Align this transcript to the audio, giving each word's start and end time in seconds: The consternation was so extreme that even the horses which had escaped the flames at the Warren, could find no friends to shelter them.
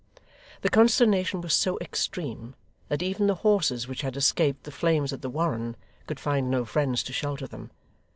The 0.61 0.69
consternation 0.69 1.41
was 1.41 1.53
so 1.53 1.77
extreme 1.77 2.55
that 2.87 3.03
even 3.03 3.27
the 3.27 3.35
horses 3.45 3.87
which 3.87 4.01
had 4.01 4.17
escaped 4.17 4.63
the 4.63 4.71
flames 4.71 5.13
at 5.13 5.21
the 5.21 5.29
Warren, 5.29 5.75
could 6.07 6.19
find 6.19 6.49
no 6.49 6.65
friends 6.65 7.03
to 7.03 7.13
shelter 7.13 7.45
them. 7.45 7.69